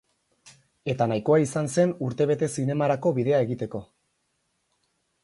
Eta 0.93 1.07
nahikoa 1.11 1.37
izan 1.43 1.69
zen 1.75 1.93
urte 2.07 2.27
bete 2.31 2.49
zinemarako 2.55 3.13
bidea 3.19 3.43
egiteko. 3.47 3.83